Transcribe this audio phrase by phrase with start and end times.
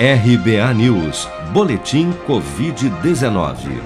[0.00, 3.82] RBA News, Boletim Covid-19.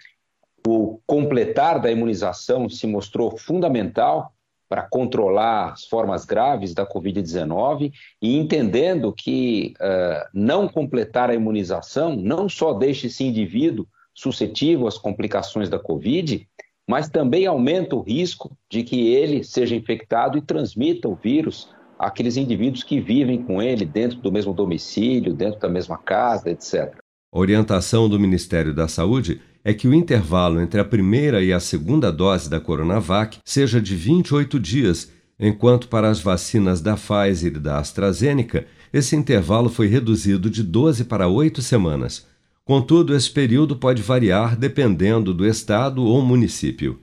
[0.65, 4.31] O completar da imunização se mostrou fundamental
[4.73, 12.15] para controlar as formas graves da Covid-19 e entendendo que uh, não completar a imunização
[12.15, 13.85] não só deixa esse indivíduo
[14.15, 16.47] suscetível às complicações da Covid,
[16.89, 21.69] mas também aumenta o risco de que ele seja infectado e transmita o vírus
[21.99, 26.97] àqueles indivíduos que vivem com ele dentro do mesmo domicílio, dentro da mesma casa, etc.
[27.31, 32.11] Orientação do Ministério da Saúde é que o intervalo entre a primeira e a segunda
[32.11, 37.79] dose da Coronavac seja de 28 dias, enquanto para as vacinas da Pfizer e da
[37.79, 42.25] AstraZeneca, esse intervalo foi reduzido de 12 para 8 semanas.
[42.65, 46.99] Contudo, esse período pode variar dependendo do estado ou município.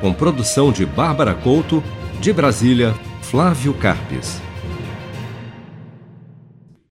[0.00, 1.82] Com produção de Bárbara Couto,
[2.20, 4.40] de Brasília, Flávio Carpes.